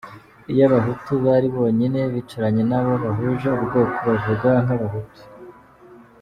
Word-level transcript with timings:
Iyo 0.51 0.63
abahutu 0.69 1.11
bari 1.25 1.47
bonyine 1.55 1.99
bicaranye 2.13 2.63
n’abo 2.69 2.93
bahuje 3.03 3.47
ubwoko 3.57 3.95
bavuga 4.09 4.49
nk’abahutu. 4.63 5.21